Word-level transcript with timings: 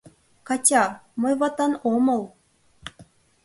—Катя, 0.47 0.83
мый 1.21 1.33
ватан 1.39 1.73
омыл. 1.93 2.23